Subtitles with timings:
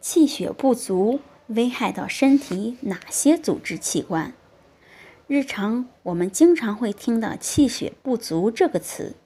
[0.00, 4.32] 气血不足危害到身体哪些组织器官？
[5.26, 9.16] 日常我们经常会听到“气血不足”这个词，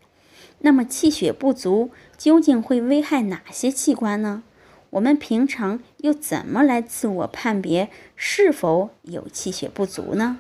[0.60, 4.42] 那么气血不足究竟会危害哪些器官呢？
[4.90, 10.38] 我们平常又怎么来自我判别是否有气血不足呢？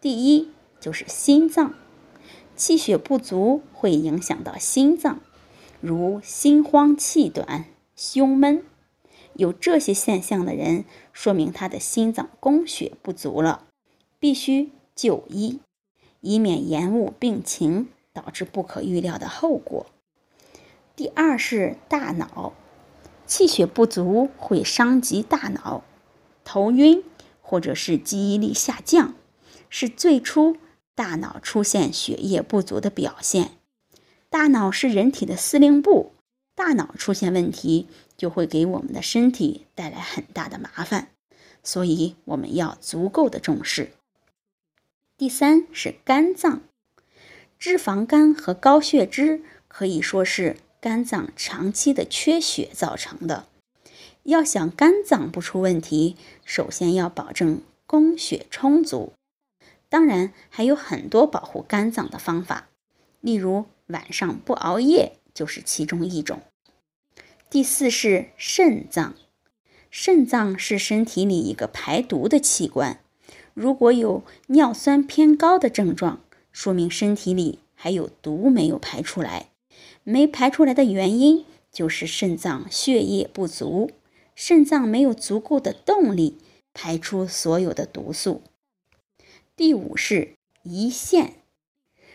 [0.00, 0.50] 第一
[0.80, 1.74] 就是心脏，
[2.56, 5.20] 气血不足会影响到心脏，
[5.80, 7.64] 如心慌气短、
[7.96, 8.62] 胸闷，
[9.34, 13.66] 有这些现象的人，说明他的心脏供血不足了，
[14.18, 14.70] 必须。
[14.96, 15.58] 就医，
[16.20, 19.86] 以免延误病情，导致不可预料的后果。
[20.94, 22.52] 第二是大脑，
[23.26, 25.82] 气血不足会伤及大脑，
[26.44, 27.02] 头晕
[27.42, 29.14] 或者是记忆力下降，
[29.68, 30.58] 是最初
[30.94, 33.50] 大脑出现血液不足的表现。
[34.30, 36.12] 大脑是人体的司令部，
[36.54, 41.08] 大脑出现问题，就会给我们的身体带来很大的麻烦，
[41.62, 43.92] 所以我们要足够的重视。
[45.16, 46.62] 第三是肝脏，
[47.58, 53.46] 脂肪肝和高血脂可以说是肝脏长期的缺血造成的。
[54.22, 59.12] 要想肝脏不出问题，首先要保证供血充足。
[59.88, 62.68] 当然还有很多保护肝脏的方法，
[63.20, 66.40] 例如晚上不熬夜就是其中一种。
[67.50, 69.14] 第四是肾脏，
[69.90, 73.00] 肾脏是身体里一个排毒的器官。
[73.52, 79.50] 如果有尿酸偏高的症状，说明身体里还有毒没有排出来。
[80.02, 83.90] 没排出来的原因就是肾脏血液不足，
[84.34, 86.38] 肾脏没有足够的动力
[86.72, 88.42] 排出所有的毒素。
[89.56, 91.34] 第五是胰腺，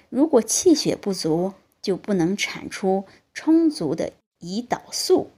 [0.10, 5.32] 如果气血不足，就不能产出充足的胰岛素，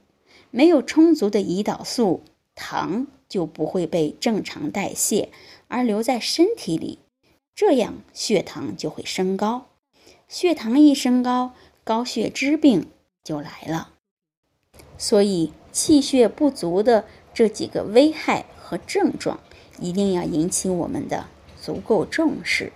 [0.50, 2.22] 没有充足的胰岛素，
[2.54, 5.30] 糖就不会被正常代谢。
[5.68, 6.98] 而留在身体里，
[7.54, 9.68] 这样血糖就会升高。
[10.28, 12.88] 血糖一升高，高血脂病
[13.24, 13.92] 就来了。
[14.98, 19.40] 所以，气血不足的这几个危害和症状，
[19.80, 21.26] 一定要引起我们的
[21.60, 22.72] 足够重视。